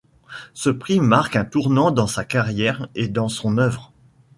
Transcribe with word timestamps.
Ce 0.55 0.71
prix 0.71 0.99
marque 0.99 1.35
un 1.35 1.45
tournant 1.45 1.91
dans 1.91 2.07
sa 2.07 2.25
carrière 2.25 2.87
et 2.95 3.07
dans 3.07 3.29
son 3.29 3.59
œuvre. 3.59 3.93